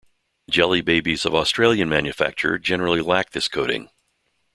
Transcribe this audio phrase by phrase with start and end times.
[0.49, 3.91] Jelly babies of Australian manufacture generally lack this coating.